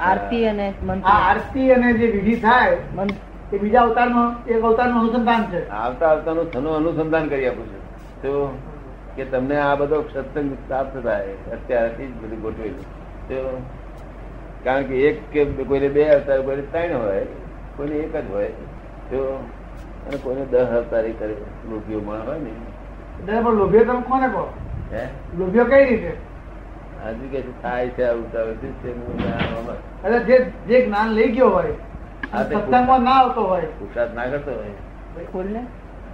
[0.00, 0.74] આરતી અને
[1.04, 2.78] આ આરતી અને જે વિધિ થાય
[3.52, 5.70] એ બીજા અવતારનો એક અવતારનું અનુસંધાન છે.
[5.70, 7.82] આવતા આવતાનું થનું અનુસંધાન કરી આપું છું.
[8.22, 8.58] તો
[9.16, 12.84] કે તમને આ બધો સત્સંગ પ્રાપ્ત થાય અત્યારથી જ બધું ગોઠવેલું.
[13.28, 13.62] તો
[14.64, 17.24] કારણ કે એક કે કોઈને બે અવતાર કોઈને ત્રણ હોય
[17.76, 18.48] કોઈને એક જ હોય
[19.10, 19.48] તો
[20.06, 21.34] અને કોઈને દસ અવતારી કરે
[21.70, 22.50] લોભીઓ માણસ હોય ને.
[22.50, 24.52] એટલે પણ લોભીઓ તમે કોને કહો?
[24.92, 25.08] હે?
[25.38, 26.12] લોભિયો કઈ રીતે?
[27.04, 28.38] હજુ કે થાય છે આવું તે
[30.04, 30.36] એટલે જે
[30.68, 31.74] જે જ્ઞાન લઈ ગયો હોય
[32.32, 33.68] સત્સંગમાં ના આવતો હોય.
[33.78, 34.74] પુરસાદ ના કરતો હોય.
[35.32, 35.62] ખોલને.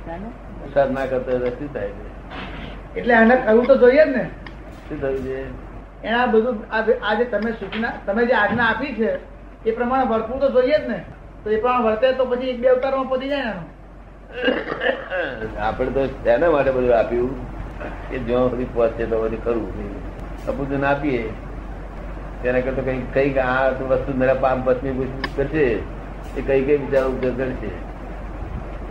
[0.05, 2.07] પુરુષાર્થ ના કરતો હોય શું થાય છે?
[2.97, 4.25] એટલે એને કરવું તો જોઈએ જ ને.
[4.89, 5.45] શું થયું છે?
[6.03, 9.11] એના આ બધું આ આ જે તમે સૂચના તમે જે આજ્ઞા આપી છે
[9.65, 10.99] એ પ્રમાણે વર્તવું તો જોઈએ જ ને.
[11.45, 13.67] તો એ પ્રમાણે વર્તે તો પછી એક બે અવતારમાં પતી જાય ને એનું.
[15.61, 17.33] આપણે તો તેના માટે બધું આપ્યું
[18.11, 19.73] કે જો સુધી પહોંચે તો બધું કરવું
[20.47, 21.31] સપૂજન આપીએ
[22.43, 25.65] તેના કરતા કઈ કંઈક આ વસ્તુ મેરા પામ પત્ની કરશે
[26.37, 27.91] એ કઈ કઈ વિચાર ઉપયોગ કરશે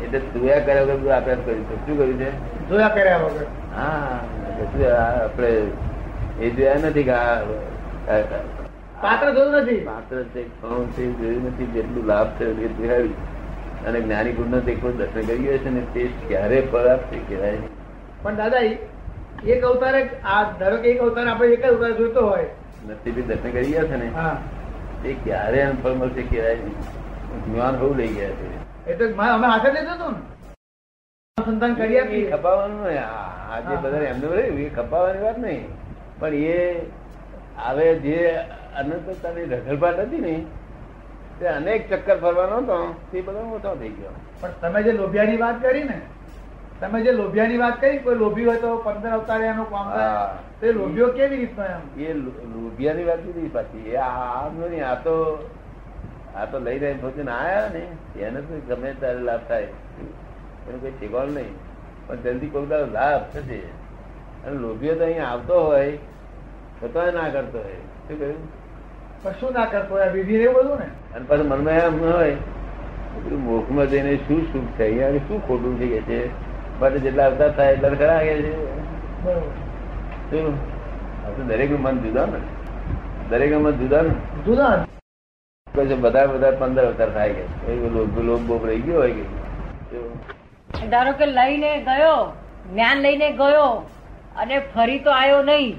[0.06, 1.88] એટલે જોયા કર્યા વગર બધું આપ્યા કર્યું છે.
[1.88, 2.70] શું કર્યું છે?
[2.70, 3.46] જોયા કર્યા વગર.
[3.76, 4.20] હા
[4.60, 4.94] શું
[5.24, 5.64] આપણે
[6.42, 7.44] એ જોયા નથી કે આ-
[9.02, 9.82] પાત્ર જોયું નથી?
[9.86, 13.14] માત્ર છે કોણ છે જોયું નથી જેટલું લાભ થયો એ જોયાવી
[13.88, 17.70] અને જ્ઞાની ગુણ નો કોઈ દર્શન ગયો છે ને તે ક્યારે ફળ છે કહેવાય નહીં.
[18.24, 18.58] પણ દાદા
[19.48, 22.50] એક અવતાર આ ધારો કે એક અવતાર આપણે એક જ અવતાર જોઈતો હોય.
[22.90, 24.10] નથી દર્શન કરી ગયા છે ને?
[24.10, 24.42] હા.
[25.04, 28.60] તે ક્યારે ફળ મળશે કહેવાય જ્ઞાન બહુ લઈ ગયા છે.
[28.86, 30.18] એ મા- અમે હાથે લેતો હતો ને.
[31.46, 33.02] સંતાન કરી એ ખપાવવાનું નહીં.
[33.02, 33.82] આ આ જે હા.
[33.82, 35.68] બધા એમને રહ્યું એ ખપાવવાની વાત નહીં.
[36.20, 36.82] પણ એ
[37.58, 38.40] હવે જે
[38.78, 40.46] અનંતતાની રખડપાટ હતી ને
[41.40, 42.96] તે અનેક ચક્કર ફરવાનો હતો.
[43.12, 44.10] તે બધો મોટો થઈ ગયો.
[44.40, 46.02] પણ તમે જે લોભિયાની વાત કરી ને
[46.80, 49.88] તમે જે લોભિયાની વાત કરી કોઈ લોભી હોય તો પંદર અવતારે એનો કામ
[50.60, 51.82] તો એ લોભિયો કેવી રીતનો એમ?
[52.04, 53.90] એ લોભિયાની વાત નથી પાછી.
[53.90, 55.50] એ આમ નહીં આ તો
[56.36, 57.84] આ તો લઈ રહીને ભોજન આયા ને.
[58.28, 59.68] એને તો ગમે ત્યારે લાભ થાય.
[60.68, 61.56] એનું કઈ ઠેકાણું નહીં.
[62.08, 63.62] પણ જલ્દી કોઈ તારો લાભ થશે.
[64.48, 65.92] અને લોભિયો તો અહીંયા આવતો હોય
[66.84, 67.82] છતાંય ના કરતો હોય.
[68.08, 68.36] શું કહ્યું?
[69.24, 70.06] પણ શું ના કરતો હોય?
[70.06, 70.90] વિધિ એવું બધું ને?
[71.16, 72.38] અને પછી મનમાં એમ હોય.
[73.48, 74.90] મોખમાં જઈને શું સુખ થાય?
[74.92, 76.49] અહીંયા શું ખોટું થઈ ગયા છે?
[76.80, 78.80] માટે જેટલા અવતાર થાય એટલા ખરા કે છે.
[80.32, 80.70] શું?
[81.48, 82.40] દરેક મન જુદા ને.
[83.30, 84.44] દરેક મન જુદા ને.
[84.46, 84.86] જુદા
[86.02, 89.40] બધા બધા પંદર અવતાર થાય કે એ લોભ બોભ રહી ગયો હોય કે
[90.88, 92.34] ધારો કે લઈને ગયો
[92.72, 93.90] જ્ઞાન લઈને ગયો
[94.38, 95.76] અને ફરી તો આવ્યો નહીં.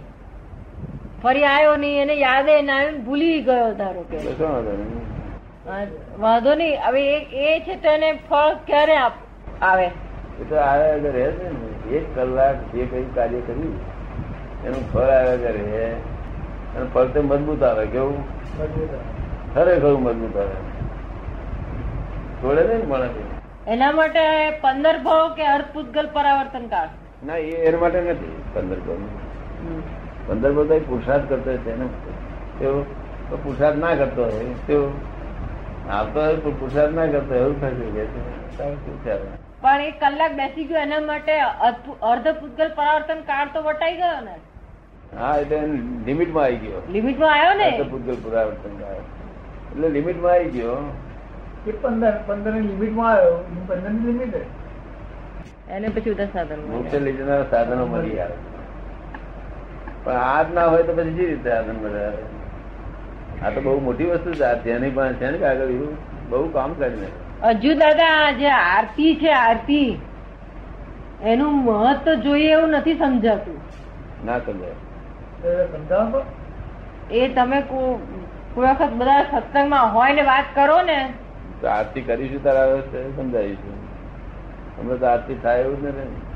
[1.23, 4.17] ફરી આવ્યો નહીં એને યાદે ના આવ્યું ભૂલી ગયો ધારો કે.
[4.17, 6.21] વાંધો નહીં?
[6.21, 6.81] વાંધો નહીં.
[6.85, 9.91] હવે એ એ છે તો એને ફળ ક્યારે આપ- આવે?
[10.41, 13.75] એ તો આવ્યા વગર રહે છે ને એક કલાક જે કઈ કાર્ય કર્યું
[14.67, 15.85] એનું ફળ આવ્યા વગર રહે.
[16.77, 18.19] અને ફળ તો મજબૂત આવે કેવું?
[19.55, 20.57] ખરેખર મજબૂત આવે.
[22.43, 23.17] છોડે નહીં માણસ
[23.75, 24.23] એના માટે
[24.63, 26.91] પંદર ભાવ કે અર્થપૂતગલ પરાવર્તન કાળ?
[27.27, 28.35] ના એ એના માટે નથી.
[28.55, 29.01] પંદર ભાવ
[30.29, 31.87] પંદર બધા પુરુષાર્થ કરતો હોય તેને
[32.59, 32.75] તેઓ
[33.31, 34.55] તો પુરુષાર્થ ના કરતો હોય.
[34.67, 34.83] તેઓ
[35.91, 38.05] આવતો હોય પણ પુરુષાર્થ ના કરતો એવું થશે કે
[39.05, 39.15] છે.
[39.61, 44.37] પણ એક કલાક બેસી ગયો એના માટે અર્ધ- પૂતગલ પરાવર્તન કાળ તો વટાઈ ગયો ને.
[45.17, 45.61] હા એટલે
[46.07, 46.83] લિમિટમાં આવી ગયો.
[46.91, 47.83] લિમિટમાં આવ્યો ને?
[47.91, 48.81] પૂતગલ પરાવર્તન.
[49.73, 50.77] એટલે લિમિટમાં આવી ગયો.
[51.67, 53.37] એ પંદર પંદરની લિમિટમાં આવ્યો.
[53.67, 54.35] પંદરની લિમિટ
[55.71, 58.35] એને પછી ઉદાસ સાધન મોક્ષ લઈ જનારા સાધનો મળી આવે.
[60.05, 62.05] પણ હાથ ના હોય તો પછી જે રીતે સાધન મળે
[63.47, 64.45] આ તો બહુ મોટી વસ્તુ છે.
[64.45, 65.97] આ જેની પાસે છે ને કે આગળ એવું
[66.31, 67.07] બહુ કામ કરીને.
[67.43, 69.91] હજુ દાદા જે આરતી છે આરતી
[71.25, 73.59] એનું મહત્વ જોઈએ એવું નથી સમજાતું.
[74.25, 74.77] ના સમજાય.
[77.13, 77.99] એ તમે કોઈ
[78.57, 80.99] વખત બધા સત્સંગમાં હોય ને વાત કરો ને.
[81.61, 82.81] તો આરતી કરીશું તારા
[83.17, 83.79] સમજાવીશું.
[84.79, 86.29] અમે તો આરતી થાય એવું જ નથી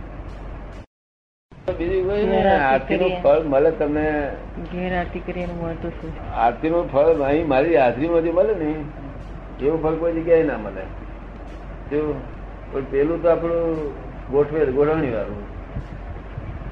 [1.74, 2.48] બીજું કોઈ નહીં.
[2.62, 4.06] આરતી નું ફળ મળે તમને?
[4.72, 8.68] ઘેર આરતી કરી એનું શું આરતી નું ફળ અહીં મારી હાજરી માંથી મળે ને
[9.60, 10.82] એવું ફળ કોઈ જગ્યાએ ના મળે.
[11.90, 12.14] કેવું?
[12.72, 13.92] પણ પેલું તો આપણું
[14.30, 15.42] ગોઠવેલ ગોઠવણી વાળું.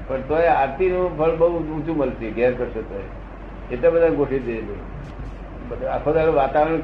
[0.07, 3.03] પણ તોય આરતી નું ફળ બહુ ઊંચું મળતી ઘેર કરશો તો
[3.73, 4.93] એટલા બધા ગોઠવી દેલું
[5.91, 6.77] આખો દાડો વાતાવરણ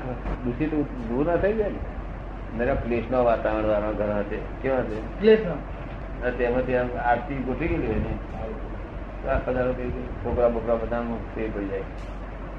[0.44, 2.58] દૂષિત દૂર ના થઈ જાય ને?
[2.58, 4.62] મારા પ્લેસ નો વાતાવરણ વાળા ઘણા છે.
[4.62, 5.20] કેવા છે?
[5.20, 5.40] પ્લેસ
[6.38, 8.18] તેમાંથી આમ આરતી ગોઠવી ગયેલી હોય ને?
[9.24, 11.02] તો આખો દાડો છોકરા બોકરા બધા
[11.36, 11.80] તે પડી જાય.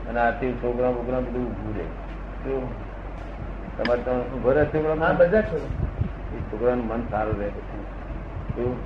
[0.09, 1.85] અને આરતી છોકરા બોકરા બધું ઊભું રહે.
[2.45, 2.90] શું
[3.81, 8.77] તમારે તો ઊભો રહે છોકરા બધા છોકરાનું મન સારું રહે શું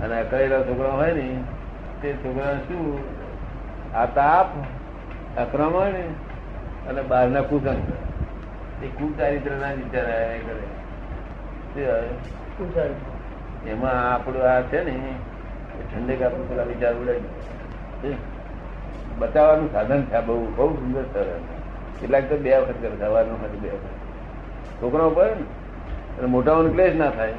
[0.00, 1.42] અને અકળેલા છોકરો હોય ને
[2.02, 2.98] તે છોકરા શું?
[3.94, 4.46] આ તાપ
[5.38, 5.92] અક્રમણ
[6.88, 7.92] અને બહારના કુસંગ.
[8.84, 10.66] એ કુચારિત્રના વિચાર કરે?
[13.70, 15.14] એમાં આપણું આ છે ને એ
[15.94, 17.20] ઠંડક આપણું પેલા વિચાર ઉડાય
[18.02, 18.14] દે.
[19.18, 21.55] બચાવવાનું સાધન છે બહુ બહુ સુંદર સરળ
[22.00, 24.82] કેટલાક તો બે વખત કરે સવારનું હોય બે વખત.
[24.82, 25.30] છોકરાઓ પર
[26.20, 27.34] ને મોટાઓનો ક્લેશ ના થાય.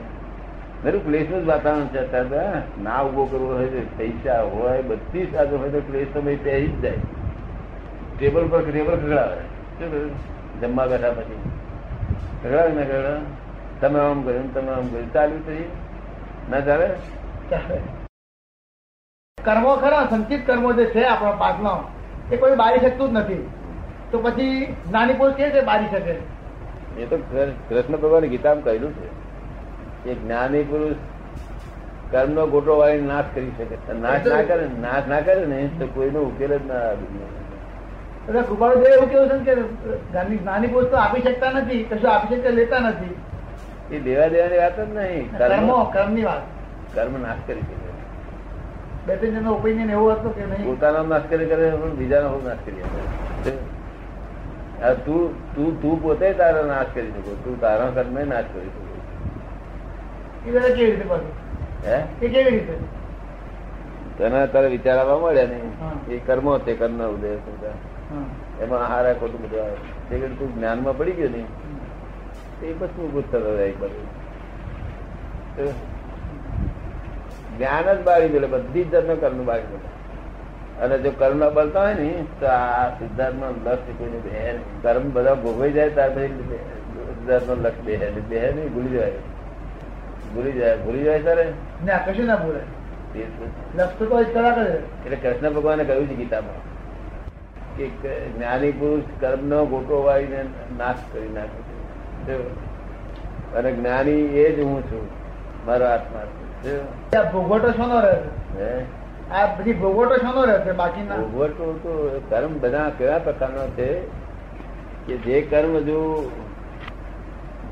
[0.84, 2.62] દરેક ક્લેશનું જ વાતાવરણ છે અત્યારે.
[2.84, 6.68] ના ઊભો કરવો હોય તો પૈસા હોય, બધી સાધન હોય તો ક્લેશ તો ભાઈ પહેરી
[6.68, 6.98] જ જાય.
[8.20, 10.12] ટેબલ પર ટેબલ ખગડાવે શું કર્યું?
[10.62, 11.40] જમવા બેઠા પછી.
[12.44, 13.20] ખગડાવે ને ખગડાવે
[13.82, 15.14] તમે આમ કર્યું તમે આમ કર્યું.
[15.14, 15.64] ચાલ્યું થઈ
[16.50, 16.88] ના ચાલે?
[17.50, 17.80] ચાલે.
[19.44, 21.84] કર્મો ખરા સંચિત કર્મો જે છે આપણા પાકનો
[22.32, 23.50] એ કોઈ બારી શકતું જ નથી.
[24.12, 26.14] તો પછી નાની પુરુષ કેવી રીતે બારી શકે?
[27.02, 27.18] એ તો
[27.70, 29.08] કૃષ્ણ ભગવાન ગીતામાં કહેલું છે
[30.04, 30.98] કે જ્ઞાની પુરુષ
[32.12, 33.76] કર્મનો ગોટો વાળી નાશ કરી શકે.
[33.94, 37.06] નાશ ના કરે નાશ ના કરે ને તો કોઈનો ઉકેલ જ ના આવે.
[38.28, 42.56] એટલે કૃપાળુદેવ એવું કેવું છે કે નાની પુરુષ તો આપી શકતા નથી કશું આપી શકતા
[42.60, 43.16] લેતા નથી.
[43.92, 45.26] એ દેવા દેવાની વાત જ નહીં.
[45.40, 46.44] કર્મો કર્મ કર્મની વાત.
[46.96, 47.76] કર્મ નાશ કરી શકે.
[49.08, 50.66] બે ત્રણ જણનો ઓપિનિયન એવો હતો કે નહીં?
[50.70, 53.52] પોતાનો નાશ કરી કરે પણ બીજાનો નાશ કરી શકે.
[55.06, 57.36] તું તું તું પોતે તારો નાશ કરી શકો.
[57.44, 58.84] તું તારા કર્મ નાશ કરી શકો.
[60.54, 60.70] બધા
[64.18, 65.60] તને તારે વિચાર આવવા મળ્યા ને?
[66.14, 67.28] એ કર્મો તે કર્મ ઉદય
[68.64, 69.78] એમાં હારા ખોટું બધું આવે.
[70.10, 71.44] તે તું જ્ઞાનમાં પડી ગયો ને?
[72.66, 75.66] એ પછી ભૂત થતો એક તો
[77.58, 79.97] જ્ઞાન જ બાળી ગયેલું બધી જ જાતનું કર્મ બાળી ગયેલું
[80.82, 85.12] અને જો કર્મ ના બળતા હોય ને તો આ સિદ્ધાર્થ નો લક્ષ કોઈને બે કર્મ
[85.12, 89.12] બધા ભોગવાઈ જાય ત્યાર પછી સિદ્ધાર્થ નો લક્ષ બે બે નહીં ભૂલી જાય
[90.36, 91.52] ભૂલી જાય ભૂલી જાય તારે?
[91.86, 92.60] ના કશું ના ભૂલે.
[95.06, 96.78] એટલે કૃષ્ણ ભગવાને કહ્યું છે ગીતામાં
[97.78, 100.44] કે જ્ઞાની પુરુષ કર્મનો ગોટો વાળીને
[100.78, 101.62] નાશ કરી નાખે
[102.24, 102.56] છે.
[103.54, 105.08] અને જ્ઞાની એ જ હું છું.
[105.66, 108.16] મારો આત્મા ભોગવટો શોનો રહે
[108.64, 108.84] હે?
[109.32, 111.16] આ બધી ભોગવટો શોનો રહેશે બાકીના?
[111.16, 113.88] ભોગવટો તો કર્મ બધા કેવા પ્રકારનો છે
[115.08, 116.32] કે જે કર્મ જો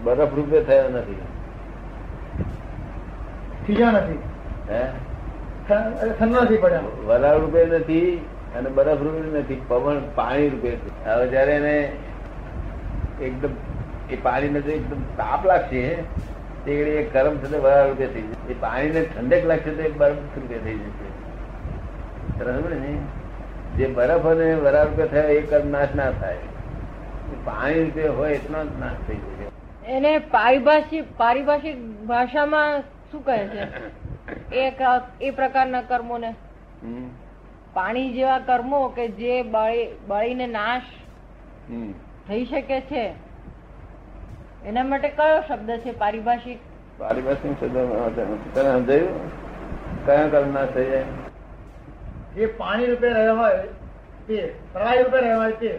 [0.04, 1.22] બરફ રૂપે થયો નથી.
[3.68, 4.19] ખીજા નથી.
[4.69, 4.81] હે?
[6.19, 6.81] ઠંડો નથી પડ્યા.
[7.06, 8.25] વરાળ રૂપે નથી
[8.56, 11.75] અને બરફ રૂપે નથી પવન પાણી રૂપે હવે જયારે એને
[13.22, 13.50] એકદમ
[14.10, 15.96] એ પાણીને જો એકદમ તાપ લાગશે
[16.66, 18.54] તે એ ગરમ થશે વરાળ રૂપે થઈ જશે.
[18.54, 21.15] એ પાણીને ઠંડક લાગશે તો એ બરફ રૂપે થઈ જશે.
[23.78, 26.38] જે બરફ અને વરાળ થયો એ કર્મ નાશ ના થાય.
[27.46, 29.46] પાણી રૂપે હોય એટલો જ નાશ થઈ શકે
[29.92, 33.68] એને પારિભાષિક પારિભાષિક ભાષામાં શું કહે છે?
[34.56, 34.74] એ
[35.22, 36.36] એ પ્રકારના કર્મોને.
[37.74, 40.82] પાણી જેવા કર્મો કે જે બળી બળીને નાશ
[42.28, 43.14] થઈ શકે છે.
[44.66, 46.60] એના માટે કયો શબ્દ છે પારિભાષિક?
[47.00, 47.78] પારિભાષિક શબ્દ
[48.56, 49.32] સમજાયું?
[50.06, 51.04] કયા કર્મ નાશ થઈ જાય?
[52.36, 53.64] જે પાણી રૂપે રહ્યા હોય
[54.28, 54.38] તે
[54.74, 55.72] પ્રવાહી રૂપે રહ્યા હોય તે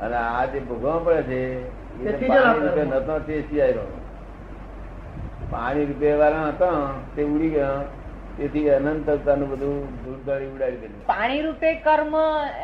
[0.00, 1.40] અને આ જે ભોગવવા પડે
[2.00, 2.82] છે પાણી રૂપે.
[2.84, 3.84] નતો તે સિવાય
[5.50, 6.70] પાણી રૂપે વાળા હતો
[7.16, 7.80] તે ઉડી ગયો.
[8.36, 11.02] તેથી અનંતતાનું બધું ધૂળધાળી ઉડાડી દીધું.
[11.06, 12.14] પાણી રૂપે કર્મ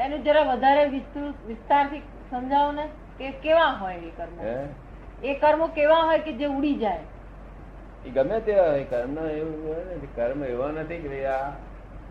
[0.04, 2.84] એનું જરા વધારે વિસ્તૃત વિસ્તારથી સમજાવો ને
[3.18, 4.34] કે કેવા હોય એ કર્મ?
[5.22, 7.04] એ કર્મો કેવા હોય કે જે ઉડી જાય?
[8.06, 11.52] એ ગમે તે હોય કર્મ એવું હોય ને કર્મ એવા નથી કે ભાઈ આ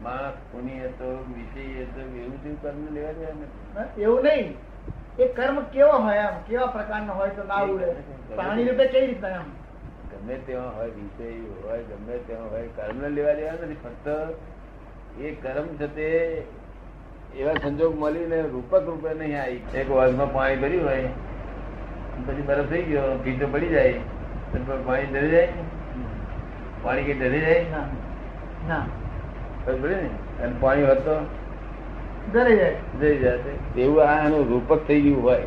[0.04, 4.02] માણસ ખૂની હતો વિષય હતો એવું જેવું કર્મ લેવા દેવા નથી.
[4.02, 4.58] એવું નહીં.
[5.20, 7.86] એ કર્મ કેવો હોય એમ કેવા પ્રકારનો હોય તો ના ઉડે?
[8.36, 9.48] પ્રાણી રૂપે કઈ રીતના એમ?
[10.12, 11.30] ગમે તેવા હોય વિષય
[11.68, 13.78] હોય ગમે તેવા હોય કર્મ લેવા દેવા નથી.
[13.84, 14.08] ફક્ત
[15.22, 16.10] એ કર્મ છે તે
[17.36, 19.62] એવા સંજોગ મળીને રૂપક રૂપે નહીં આવી.
[19.76, 21.04] એક વાઘમાં પાણી ભર્યું હોય
[22.28, 23.94] પછી બરફ થઈ ગયો ભીતો પડી જાય
[24.86, 25.48] પાણી ડરી જાય.
[26.84, 27.66] પાણી કઈ ડરી જાય?
[28.68, 29.05] ને.
[29.68, 31.18] અને પાણી હોત તો?
[33.00, 33.40] જઈ જાય
[33.78, 35.44] એવું આ એનું રૂપક થઈ ગયું હોય.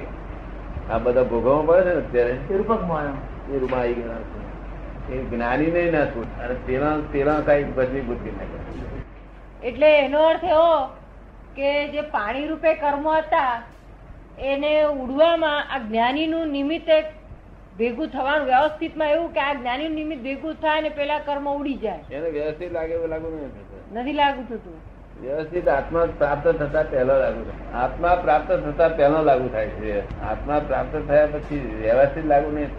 [0.90, 2.36] આ બધા ભોગવવા પડે છે ને અત્યારે?
[2.50, 3.06] એ રૂપકમાં
[3.54, 4.38] એ રૂપમાં આવી ગયા
[5.08, 8.46] એ જ્ઞાની નહીં ના છૂટ અને તેના તેના કઈ બધી બુદ્ધિ ના
[9.62, 10.86] એટલે એનો અર્થ એવો
[11.56, 13.62] કે જે પાણી રૂપે કર્મો હતા
[14.38, 17.04] એને ઉડવામાં આ જ્ઞાનીનું નું નિમિત્તે
[17.78, 22.00] ભેગું થવાનું વ્યવસ્થિતમાં એવું કે આ જ્ઞાની નિમિત્ત ભેગું થાય ને પેલા કર્મ ઉડી જાય.
[22.12, 24.76] એને વ્યવસ્થિત લાગે એવું લાગુ નહીં નથી લાગુ થતું.
[25.22, 27.82] વ્યવસ્થિત આત્મા પ્રાપ્ત થતા પહેલો લાગુ થાય.
[27.82, 30.20] આત્મા પ્રાપ્ત થતા પહેલો લાગુ થાય છે.
[30.20, 32.70] આત્મા પ્રાપ્ત થયા પછી વ્યવસ્થિત લાગુ નહીં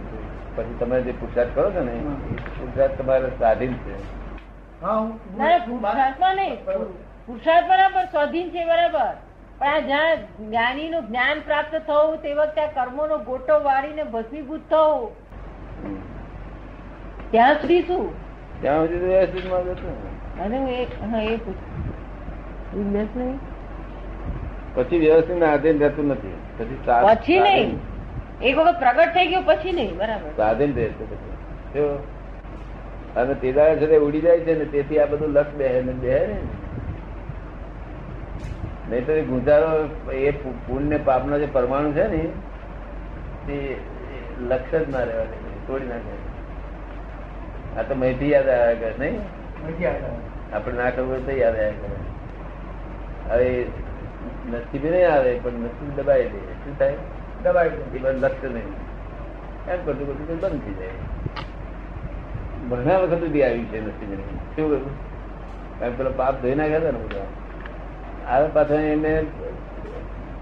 [0.55, 1.91] પછી તમે જે પુરુષાર્થ કરો છો ને
[2.59, 3.95] પુરુષાર્થ તમારે સ્વાધીન છે.
[4.81, 6.65] હા હું ના ના, પુરુષાર્થમાં નહીં.
[7.25, 9.13] પુરુષાર્થ બરાબર સ્વાધીન છે બરાબર.
[9.59, 10.15] પણ આ જ્યાં
[10.49, 15.11] જ્ઞાનીનું જ્ઞાન પ્રાપ્ત થવું તે વખતે આ કર્મોનો ગોટો વાળીને ભસ્મીભૂત થવું.
[17.31, 18.13] ત્યાં સુધી શું?
[18.61, 20.08] ત્યાં સુધી વ્યવસ્થિતમાં જતો.
[20.39, 22.93] અને હું એ પૂછું.
[22.93, 23.39] નહીં?
[24.75, 26.33] પછી વ્યવસ્થિત ના આધીન રહેતું નથી.
[26.57, 27.79] પછી પછી નહીં.
[28.41, 29.97] એક વખત પ્રગટ થઈ ગયું પછી નહીં.
[29.97, 30.29] બરાબર.
[30.35, 31.79] સ્વાધીન રહે છે પછી.
[33.15, 36.27] અને તે દાડે છે ઉડી જાય છે ને તેથી આ બધું લક્ષ બેહે ને બેહે
[36.27, 36.37] ને.
[38.89, 42.29] નહીં તો ગુંજારો એ પુણ્ય ને પાપનો જે પરમાણુ છે ને
[43.47, 43.75] તે
[44.41, 46.15] લક્ષ જ ના રહેવા દે તોડી નાખે.
[47.79, 49.19] આ તો મેથી યાદ આવ્યા કરે નહીં?
[49.67, 50.28] નથી આવતા.
[50.53, 51.97] આપણે ના કરવું તો યાદ આવ્યા કરે.
[53.29, 53.65] હવે
[54.51, 56.39] નસીબ નહીં આવે પણ નસીબ દબાઈ દે.
[56.39, 56.93] શું થાય?
[57.43, 57.99] દબાઈ દે.
[57.99, 58.89] લક્ષ્ય નહીં.
[59.71, 60.89] એમ કરતું કરતું બંધ થઈ જાય.
[62.69, 65.09] ઘણા વખત સુધી આવ્યું છે નસીબ નહીં શું કર્યું
[65.79, 67.25] કારણ પેલો પાપ ધોઈ નાખ્યા હતા ને બધા?
[68.27, 69.25] આવે પાછા એને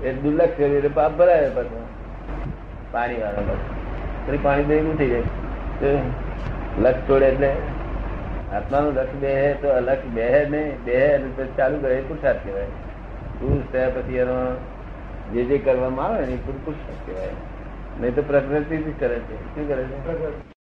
[0.03, 1.87] એ દુર્લક્ષ કર્યું એટલે પાપ ભરાય પાછો.
[2.91, 4.39] પાણી વાળો પાછો.
[4.43, 5.23] પાણી દઈ થઈ જાય.
[6.79, 7.53] લક્ષ છોડે એટલે
[8.53, 10.83] આત્માનું લક્ષ બે તો લક્ષ બે નહીં.
[10.83, 12.65] બે અને પછી ચાલુ કરે પુરુષાર્થ કહેવાય.
[13.39, 14.55] પુરુષ થયા પછી એનો
[15.33, 17.29] જે જે કરવામાં આવે ને એ પૂરું પુરુષાર્થ કહેવાય.
[18.01, 19.55] નહીં તો પ્રકૃતિ કરે છે.
[19.55, 20.57] શું કરે છે?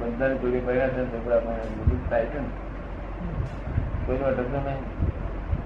[0.00, 2.48] બધાને જોડી પડ્યા છે છોકરામાં થાય છે ને.
[4.06, 5.08] કોઈનો અટકતો નહીં.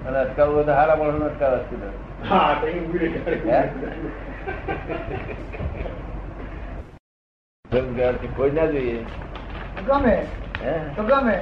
[0.07, 1.75] અને અટકાવવું તો હારા માણસનો અટકાવ અટકી
[2.29, 2.55] હા.
[7.71, 9.05] દે કોઈ ના જોઈએ.
[9.87, 10.15] ગમે?
[10.95, 11.35] તો ગમે.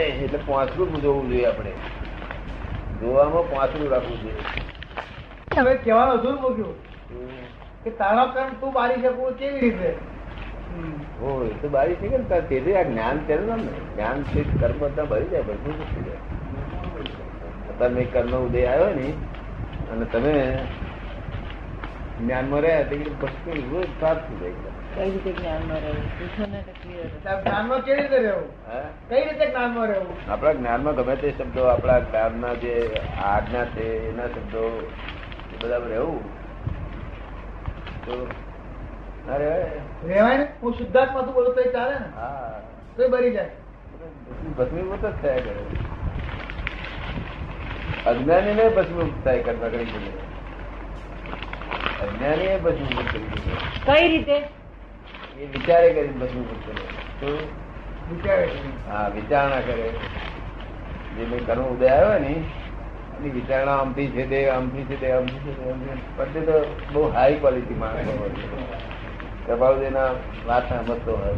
[0.00, 1.72] એટલે પાંચરું જોવું જોઈએ આપણે.
[3.00, 4.44] જોવામાં પાંચરું રાખવું જોઈએ.
[5.58, 6.76] હવે કહેવાનો શું મૂક્યું
[7.84, 9.90] કે તારા કર્મ તું બારી શકું કેવી રીતે?
[11.20, 11.28] હો
[11.62, 13.46] તો બારી છે કે ને તાર તેથી આ જ્ઞાન તેનું.
[13.48, 13.60] નામ
[13.94, 16.20] જ્ઞાન છે કર્મ બધા ભરી જાય બધું થઈ જાય?
[17.78, 19.08] તમે કર્મ ઉદય આવ્યો ને
[19.92, 20.34] અને તમે
[22.20, 24.76] જ્ઞાનમાં રહ્યા તે વસ્તુ રોજ પ્રાપ્ત થઈ જાય.
[24.94, 26.06] કઈ રીતે જ્ઞાનમાં રહેવું?
[27.42, 28.48] જ્ઞાનમાં કેવી રીતે રહેવું?
[28.68, 28.86] હા?
[29.08, 30.16] કઈ રીતે જ્ઞાનમાં રહેવું?
[30.30, 32.74] આપણા જ્ઞાનમાં ગમે તે શબ્દો આપણા જ્ઞાનના જે
[33.24, 34.64] આજ્ઞા છે એના શબ્દો
[35.52, 36.22] એ બધા રહેવું.
[38.06, 38.14] તો
[39.26, 40.46] ના રહેવાય ને?
[40.62, 42.08] હું શુદ્ધાત્મા તું બોલું તો એ ચાલે ને?
[42.16, 42.60] હા.
[42.96, 43.50] તો બરી જાય.
[44.58, 45.54] ભસ્મીભૂત જ થયા કરે
[48.10, 50.12] અજ્ઞાની ને ભસ્મીભૂત થાય કરવા કરી
[52.04, 53.28] અજ્ઞાની એ ભસ્મીભૂત કરી
[53.86, 54.36] કઈ રીતે?
[55.38, 57.40] એ વિચારે કરી બધું બધું
[58.06, 58.46] વિચારે
[58.86, 59.88] હા વિચારણા કરે.
[61.10, 62.32] જે મેં કર્મ ઉદય આવ્યો ને
[63.12, 65.64] એની વિચારણા આમથી છે તે આમથી છે તે આમથી છે તે
[66.16, 66.56] પણ તે તો
[66.90, 68.46] બહુ હાઈ ક્વોલિટી માણસો હોય છે.
[69.46, 70.10] કપાળુદેના
[70.44, 71.34] વાત સાંભળતો હોય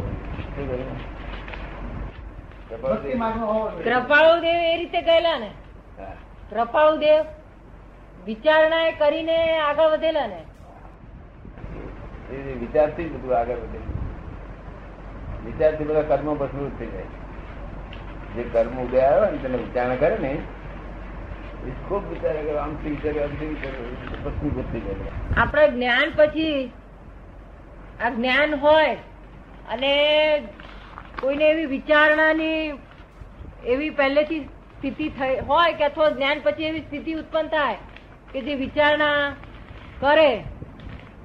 [0.47, 0.99] શું કર્યું.
[3.79, 5.51] કૃપાળુદેવ એ રીતે ગયેલા ને?
[5.97, 6.15] હા.
[6.51, 7.25] કૃપાળુદેવ
[8.19, 10.41] વિચારણા એ કરીને આગળ વધેલા ને?
[12.29, 13.81] એ વિચારથી જ બધું આગળ વધે.
[15.45, 17.09] વિચારથી બધા કર્મ ભસ્મીભૂત થઈ જાય
[18.35, 20.31] જે કર્મ ઉદય આવે ને તેને વિચારણા કરે ને,
[21.67, 23.77] એ ખૂબ વિચારે કરે આમથી વિચારે આમથી વિચારે
[24.71, 26.55] થઈ જાય આપણે જ્ઞાન પછી
[27.99, 28.95] આ જ્ઞાન હોય
[29.69, 29.93] અને
[31.21, 32.61] કોઈને એવી વિચારણાની
[33.65, 34.41] એવી પહેલેથી
[34.73, 37.77] સ્થિતિ થઈ, હોય કે અથવા જ્ઞાન પછી એવી સ્થિતિ ઉત્પન્ન થાય
[38.33, 39.19] કે જે વિચારણા
[40.01, 40.29] કરે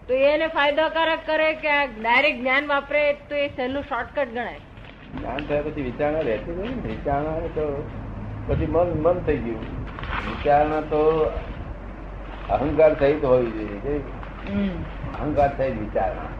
[0.08, 4.60] તો એને ફાયદાકારક કરે કે ડાયરેક્ટ જ્ઞાન વાપરે તો એ સહેલું શોર્ટકટ ગણાય.
[5.14, 7.66] જ્ઞાન થયા પછી વિચારણા રહેતી નથી ને વિચારણા તો
[8.48, 9.64] પછી મન મન થઈ ગયું.
[10.28, 11.02] વિચારણા તો
[12.50, 13.96] અહંકાર સહિત હોવી જોઈએ
[15.20, 16.30] અહંકાર સહિત વિચારણા.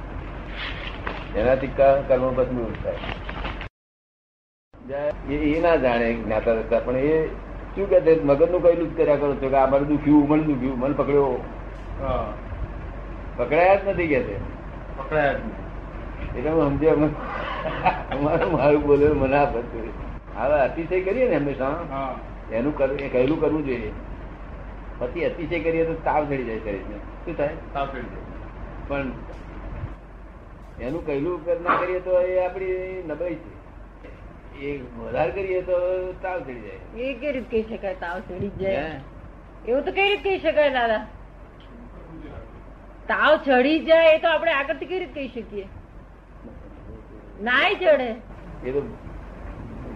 [1.37, 1.73] એનાથી
[2.08, 3.00] કર્મ બદલું થાય.
[5.30, 7.20] એ એ ના જાણે જ્ઞાતા દસતા પણ એ
[7.75, 10.92] શું કે મગજનું કહેલું જ કર્યા કરો છો કે આ મને દુખ્યું મને દુખ્યું મન
[10.92, 11.30] પકડ્યો.
[12.00, 12.26] હા.
[13.38, 14.37] પકડાયા જ નથી કે છે
[14.99, 17.09] પકડાયા જ એટલે હું સમજે અમે
[18.11, 19.88] અમારું મારું બોલે મને આ બધું.
[20.37, 22.14] હવે અતિશય કરીએ ને હંમેશા હા.
[22.52, 23.93] એનું કરવું એ કહેલું કરવું જોઈએ.
[24.99, 26.99] પછી અતિશય કરીએ તો તાવ ચડી જાય શરીરને.
[27.25, 27.57] શું થાય?
[27.75, 28.25] તાવ ચડી જાય.
[28.88, 29.09] પણ
[30.81, 33.50] એનું કહેલું ના કરીએ તો એ આપણી નબળી છે.
[34.62, 35.76] એ વધારે કરીએ તો
[36.23, 36.81] તાવ ચડી જાય.
[36.97, 38.88] એ કઈ રીતે કહી શકાય તાવ ચડી જાય?
[39.66, 41.02] એવું તો કઈ રીતે કહી શકાય દાદા?
[43.10, 45.66] તાવ ચડી જાય એ તો આપણે આગળથી કેવી રીતે કહી શકીએ?
[47.48, 48.08] નાય ચડે.
[48.66, 48.80] એ તો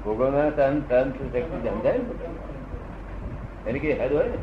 [0.04, 2.00] ભોગવના તન તન શક્તિ સમજાય.
[3.66, 4.38] એની કઈ હદ હોય?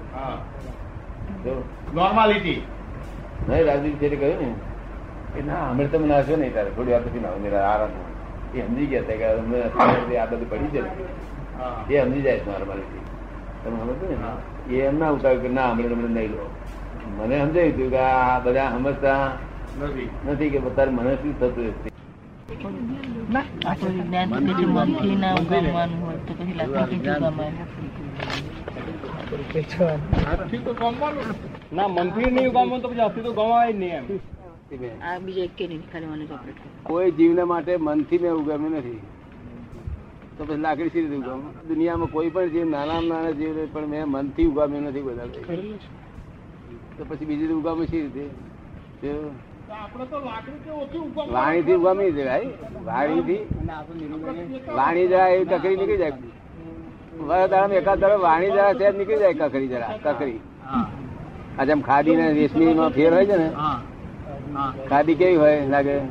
[1.44, 1.52] ને
[2.00, 2.60] નોર્માલિટી
[3.48, 4.50] નહીં રાજદીપ છે કહ્યું ને
[5.34, 6.70] કે ના અમે તમે નાશો નહીં તારે.
[6.76, 7.92] થોડી વાર પછી ના જરા આરામ
[8.56, 9.60] એ સમજી ગયા હતા કે અમને
[10.20, 10.92] આ બધું પડી છે ને.
[11.90, 13.04] એ સમજી જાય નોર્માલિટી
[13.64, 14.18] તમે સમજો ને?
[14.76, 16.46] એ એમ ના ઉતાર કે ના અમે તમને નહીં લો.
[17.16, 19.32] મને સમજાયું હતું કે આ બધા સમજતા
[20.26, 20.50] નથી.
[20.50, 21.88] કે તારે મને શું થતું હશે
[31.88, 32.30] મનથી
[32.82, 33.32] તો પછી તો
[33.72, 34.06] જ નહીં એમ.
[36.84, 39.00] કોઈ જીવને માટે મનથી મેં ઉગામ્યું નથી.
[40.38, 41.42] તો પછી લાકડી સી રીતે ઉગામ?
[41.68, 45.26] દુનિયામાં કોઈ પણ જીવ નાના નાના જીવ પણ મેં મનથી ઉગામ્યું નથી બધા.
[46.98, 48.30] તો પછી બીજી રીતે શી રીતે.
[49.02, 49.34] વાણી
[51.34, 52.50] વાણીથી ઉગામી જવાય
[52.86, 53.42] વાણીથી
[54.76, 56.18] વાણી જરા એ કકરી નીકળી જાય.
[57.28, 60.42] દાડા એકાદ દાડો વાણી જરા છે નીકળી જાય કકરી જરા કકરી
[61.60, 63.52] આ જેમ ખાદી ને રેશમી માં ફેર હોય છે ને
[64.90, 66.02] ખાદી કેવી હોય લાગે?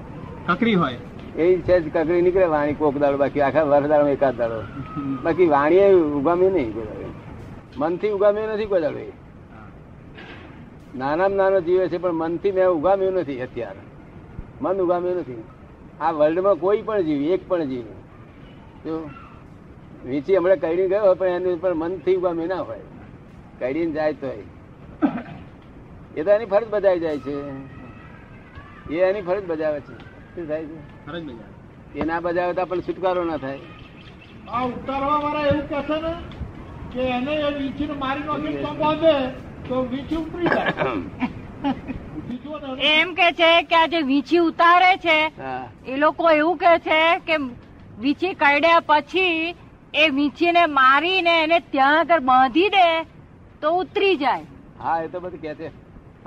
[0.46, 0.98] કકરી હોય.
[1.38, 4.62] એ છે જ કકડી નીકળે વાણી કોક દાડો બાકી આખા વર દાડો એકાદ દાડો.
[5.24, 7.08] બાકી વાણી ઉગામી નહીં કોઈ દાડો.
[7.76, 8.98] મનથી ઉગામ્યું નથી કોઈ દાડો.
[8.98, 9.25] એ.
[10.96, 13.82] નાનામાં નાનો જીવે છે પણ મનથી મેં ઉગામ્યું નથી અત્યારે.
[14.60, 15.44] મન ઉગામ્યું નથી.
[16.00, 17.86] આ વર્લ્ડમાં કોઈ પણ જીવ એક પણ જીવ.
[18.84, 18.94] જો
[20.04, 22.86] વીંચી હમણાં કઈડી ગયો હોય પણ એની ઉપર મનથી ઉગામ્યું ના હોય.
[23.58, 24.26] કઈડીને જાય તો
[26.16, 27.34] એ તો એની ફરજ બજાવી જાય છે.
[28.90, 29.94] એ એની ફરજ બજાવે છે.
[30.34, 30.78] શું થાય છે?
[31.06, 31.54] ફરજ બજાવે.
[31.94, 33.58] એ ના બજાવે તો આપણને છુટકારો ના થાય.
[34.48, 36.12] આ ઉતારવા વાળા એવું કહે છે ને
[36.92, 39.14] કે એને એ વીંચીને મારી નાખીને તો બાંધે
[39.68, 39.88] તો
[40.44, 40.72] જાય.
[42.80, 45.32] એમ કે છે કે આ જે વીંછી ઉતારે છે.
[45.86, 47.36] એ લોકો એવું કે છે કે
[48.00, 49.54] વીંછી કરડ્યા પછી
[49.94, 53.02] એ વીંછીને મારીને એને ત્યાં આગળ બાંધી દે
[53.60, 54.42] તો ઉતરી જાય.
[54.82, 55.68] હા એ તો બધું કે છે.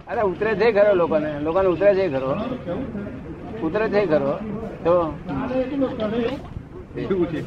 [0.08, 1.40] અરે ઉતરે છે ખરો લોકોને.
[1.40, 2.32] લોકોને ઉતરે છે ખરો.
[3.64, 4.34] ઉતરે છે ખરો.
[4.84, 5.20] તો?
[6.98, 7.44] એવું છે.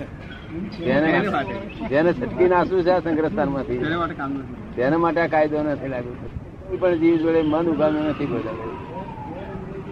[1.89, 4.55] જેને છટકી નાસવું છે સંગ્રસ્તાનમાંથી તેના માટે કામ નથી.
[4.77, 6.77] તેના માટે આ કાયદો નથી લાગ્યો.
[6.81, 8.41] પણ જીવ જોડે મન ઉગામ્યું નથી કોઈ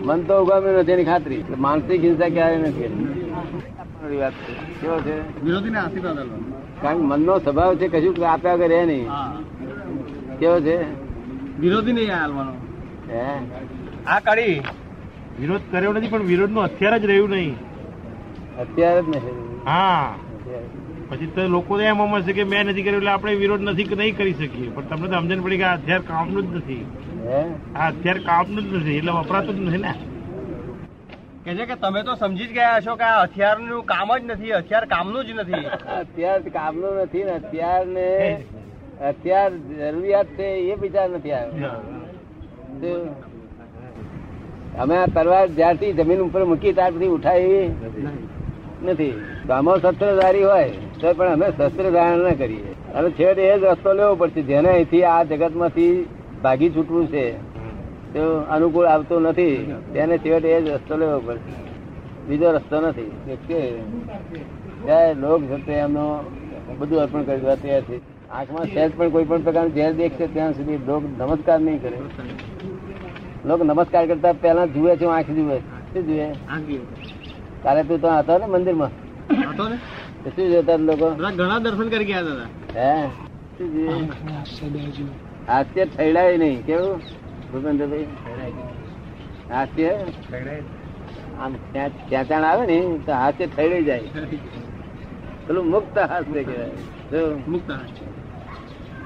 [0.04, 1.44] મન તો ઉગામ્યું નથી એની ખાતરી.
[1.58, 2.84] માનસિક હિંસા ક્યારે નથી
[4.16, 4.32] વાત
[4.80, 5.16] કેવો છે.
[6.82, 9.06] કારણ મન નો સ્વભાવ છે કશું આપ્યા વગર રહે નહીં.
[10.38, 10.76] કેવો છે?
[11.60, 12.52] વિરોધી નહીં હાલવાનો.
[13.10, 13.24] હે?
[14.06, 14.60] આ કડી
[15.40, 17.54] વિરોધ કર્યો નથી પણ વિરોધનું અત્યારે જ રહ્યું નહીં.
[18.58, 19.60] અત્યારે જ નથી.
[19.66, 20.14] હા.
[21.10, 24.16] પછી તો લોકો તો એમ સમજશે કે મેં નથી કર્યું એટલે આપણે વિરોધ નથી નહીં
[24.18, 24.70] કરી શકીએ.
[24.74, 26.84] પણ તમને તો સમજણ પડી કે આ હથિયાર કામનું જ નથી.
[27.74, 29.92] આ હથિયાર કામનું જ નથી એટલે વપરાતું જ નથી ને.
[31.44, 34.52] કે છે કે તમે તો સમજી જ ગયા છો કે આ હથિયારનું કામ જ નથી
[34.58, 35.66] હથિયાર કામનું જ નથી.
[35.98, 38.08] અત્યાર કામનું નથી ને અત્યાર ને
[39.10, 41.78] અત્યાર જરૂરિયાત છે એ વિચાર નથી આવ્યો.
[44.82, 47.66] અમે આ તલવાર જ્યારથી જમીન ઉપર મૂકી ત્યાર પછી ઉઠાવી.
[48.84, 49.10] નથી.
[49.46, 52.92] ગામો શસ્ત્રધારી હોય તો પણ અમે શસ્ત્ર ધારણ ના કરીએ.
[52.94, 56.06] અને છેવટે એ જ રસ્તો લેવો પડશે જેને અહીંથી આ જગતમાંથી
[56.42, 57.32] ભાગી છૂટવું છે.
[58.14, 59.74] તો અનુકૂળ આવતો નથી.
[59.92, 61.52] તેને છેવટે એ જ રસ્તો લેવો પડશે.
[62.28, 63.10] બીજો રસ્તો નથી.
[65.16, 66.24] લોક છે એમનો
[66.78, 67.96] બધું અર્પણ કરી દેવા તૈયાર છે
[68.30, 71.98] આંખમાં સહેજ પણ કોઈ પણ પ્રકારનું ઝેર દેખશે ત્યાં સુધી લોક નમસ્કાર નહીં કરે.
[73.44, 75.58] લોક નમસ્કાર કરતા પહેલા જુએ છે આંખ જુએ.
[75.58, 76.26] શું જુએ.
[77.62, 78.90] કાલે તું તો હતો ને મંદિરમાં?
[79.50, 79.76] હતો ને?
[80.30, 81.10] શું જોતા લોકો?
[81.10, 82.48] ઘણા દર્શન કરી ગયા હતા.
[82.76, 83.08] હે?
[85.48, 85.84] હાસ્ય
[86.36, 86.66] નહીં.
[86.66, 86.96] કેવું?
[87.52, 88.06] ભૂપેન્દ્રભાઈ?
[89.52, 89.88] હાસ્ય?
[91.40, 93.46] આમ ત્યાં આવે ને તો હાસ્ય
[93.82, 94.00] જાય.
[95.46, 96.70] પેલું મુક્ત હાસ્ય કહેવાય.
[97.48, 98.09] મુક્ત અહીં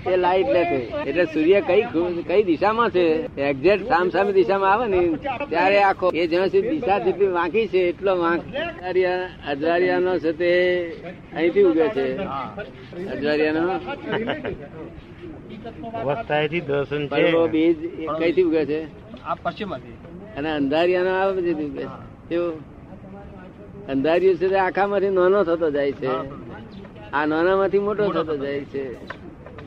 [0.07, 1.09] એ લાઈટ લે છે.
[1.09, 1.81] એટલે સૂર્ય કઈ
[2.27, 3.41] કઈ દિશામાં છે?
[3.41, 5.07] એક્ઝેક્ટ સામ સામે દિશામાં આવે ને
[5.49, 8.55] ત્યારે આખો એ જ્યાં સુધી દિશા જેટલી વાંકી છે એટલો વાંક.
[8.55, 10.81] અજવાળિયા- અજવાળિયાનો છે તે
[11.35, 12.17] અહીંથી ઉગે છે.
[17.07, 17.77] પરલો બીજ
[18.19, 18.83] કઈથી ઉગે છે?
[20.37, 22.37] અને અંધારિયાનો આ બધું ઉગે છે.
[23.91, 26.07] અંધારિયું છે તે આખામાંથી નાનો થતો જાય છે.
[27.13, 29.18] આ નાનામાંથી મોટો થતો જાય છે.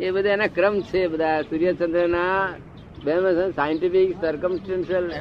[0.02, 1.42] એ બધા એના ક્રમ છે બધા.
[1.42, 2.48] સૂર્યચંદ્રના
[3.56, 5.12] સાયન્ટિફિક સર્કમસ્ટન્શિયલ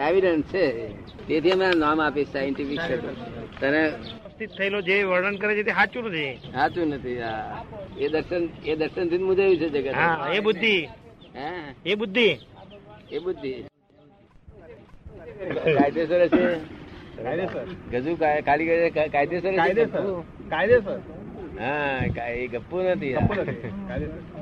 [0.00, 0.88] એવિડન્સ છે.
[1.28, 2.80] તેથી અમે નામ આપીશ સાયન્ટિફિક
[3.60, 3.92] તને
[4.56, 6.38] થયેલો જે વર્ણન કરે છે તે સાચું નથી.
[6.52, 7.18] સાચું નથી
[7.98, 9.94] એ દર્શન એ દર્શનથી મુજાયું છે જગત.
[9.94, 10.88] હા એ બુદ્ધિ.
[11.36, 11.50] હે?
[11.86, 12.38] એ બુદ્ધિ.
[13.12, 13.64] એ બુદ્ધિ.
[15.76, 16.42] કાયદેસર છે
[17.22, 17.66] કાયદેસર.
[17.92, 20.22] ગજુ ખાલી કાયદેસર કાયદેસર.
[20.50, 21.00] કાયદેસર.
[21.60, 23.14] હા કાંઈ ગપ્પુ નથી.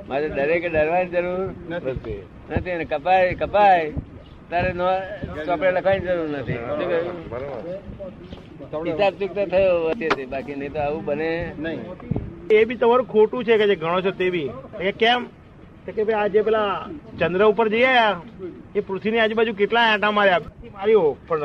[0.09, 2.23] મારે દરેકે ડરવાની જરૂર નથી.
[2.51, 2.71] નથી.
[2.71, 3.93] અને કપાય કપાય.
[4.51, 4.89] તારે નો
[5.47, 6.59] ચોપડે લખવાની જરૂર નથી.
[8.91, 9.93] હિસાબ ચૂકતા થયો
[10.31, 11.81] બાકી નહીં તો આવું બને નહીં.
[12.51, 14.51] એ બી તમારું ખોટું છે કે જે ગણો છો તે બી.
[14.81, 15.27] એ કેમ?
[15.95, 17.89] કે ભાઈ આજે પેલા ચંદ્ર ઉપર જઈએ
[18.75, 20.41] એ પૃથ્વીની આજુબાજુ કેટલા આંટા માર્યા.
[20.73, 21.17] માર્યો.
[21.29, 21.39] પણ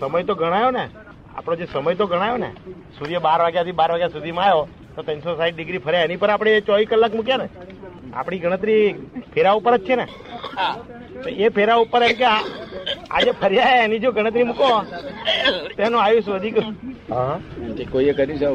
[0.00, 0.88] સમય તો ગણાયો ને.
[1.36, 2.50] આપણો જે સમય તો ગણાયો ને.
[2.98, 4.68] સૂર્ય બાર વાગ્યાથી બાર વાગ્યા સુધીમાં આવ્યો.
[4.96, 7.48] તો ત્રણસો સાઠ ડિગ્રી ફર્યા એની પર આપણે ચોવીસ કલાક મૂક્યા ને?
[8.14, 8.94] આપણી ગણતરી
[9.34, 10.06] ફેરા ઉપર જ છે ને?
[11.22, 12.44] તો એ ફેરા ઉપર એમ કે આ-
[13.10, 14.84] આજે ફર્યા એની જો ગણતરી મૂકો.
[15.76, 16.74] તેનું આયુષ્ય વધી ગયું.
[17.14, 17.40] હા.
[17.92, 18.46] કોઈએ કરી છે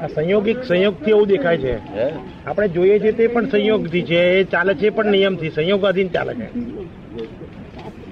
[0.00, 1.76] આ સંયોગિક સંયોગથી એવું દેખાય છે.
[1.98, 2.12] હે?
[2.46, 6.34] આપણે જોઈએ છીએ તે પણ સંયોગથી છે એ ચાલે છે પણ નિયમથી સંયોગ અધીન ચાલે
[6.34, 6.48] છે.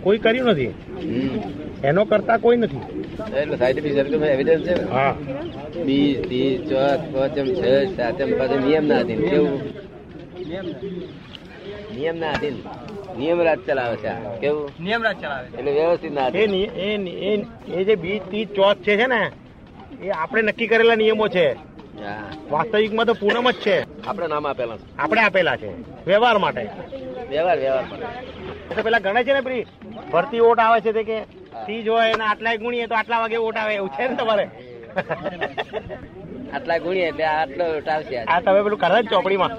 [0.02, 0.74] કોઈ કર્યું નથી.
[1.84, 2.99] એનો કરતા કોઈ નથી.
[3.28, 4.74] એટલે સાયન્ટિફિક સર્કલ એવિડન્સ છે?
[4.74, 9.60] ને ત્રીસ ચોથ પાંચમ છ સાતમ પાછળ નિયમ ના અધીન કેવું?
[11.96, 12.54] નિયમ ના અધીન
[13.18, 14.70] નિયમ રાજ ચલાવે છે કેવું?
[14.82, 18.76] નિયમ રાજ ચલાવે એટલે વ્યવસ્થિત ના એ એ નિ- એ- એ જે બીજ ત્રીજ ચોથ
[18.76, 19.30] છે છે ને
[20.02, 21.52] એ આપણે નક્કી કરેલા નિયમો છે.
[22.50, 24.06] વાસ્તવિકમાં તો પૂનમ જ છે.
[24.06, 24.96] આપણે નામ આપેલા છે.
[24.98, 25.80] આપણે આપેલા છે.
[26.06, 26.68] વ્યવહાર માટે.
[27.30, 27.84] વ્યવહાર વ્યવહાર.
[28.68, 29.64] માટે પેલા ગણે છે ને પેલી
[30.12, 33.58] ભરતી ઓટ આવે છે તે કે ત્રીજ હોય એના આટલા ગુણીએ તો આટલા વાગે વોટ
[33.62, 34.46] આવે એવું છે ને તમારે?
[36.54, 39.52] આટલા ગુણીએ એટલે આટલો આવશે આ તમે પેલું કરે જ ચોપડીમાં.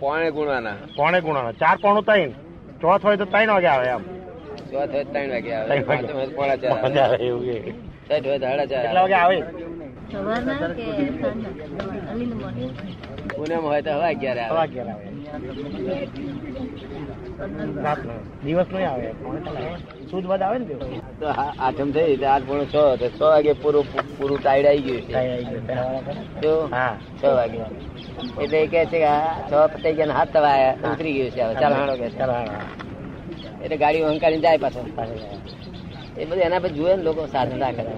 [0.00, 0.76] પોણે ગુણવાના.
[0.96, 2.32] પોણે ગુણાના ચાર પોણું ત્રણ.
[2.80, 4.02] ચોથ હોય તો ત્રણ વાગે આવે એમ.
[4.72, 5.68] ચોથ હોય ત્રણ વાગે આવે.
[5.68, 6.72] ત્રણ હોય તો પોણા ચાર
[7.04, 7.16] આવે.
[7.26, 7.56] એવું કે.
[8.08, 9.38] છઠ હોય સાડા ચાર એટલા વાગે આવે.
[13.36, 14.60] પૂનમ હોય તો હવા અગિયારે આવે.
[14.64, 15.06] અગિયાર આવે.
[15.32, 16.89] રાતનો
[17.40, 19.08] દિવસ નહીં આવે.
[19.20, 19.78] પોણે ચાર આવે
[20.10, 20.66] સુદ વધ આવે ને
[21.20, 21.26] તો
[21.58, 23.86] આઠમ થઈ એટલે આઠ પોણો છ તો છ વાગે પૂરું
[24.18, 25.74] પૂરું ટાઈડ આવી ગયું છે.
[26.72, 26.92] હા.
[27.18, 27.58] છ વાગે.
[28.38, 31.42] એટલે એ કહે છે કે આ છ પતાઈ ગયા હાથ તવાયા ઉતરી ગયું છે.
[31.44, 32.30] હવે ચાલ હાણો કે ચાલ
[33.62, 34.80] એટલે ગાડી હંકારી જાય પાછો.
[36.16, 37.92] એ બધું એના પર જુએ ને લોકો સાધના કરે.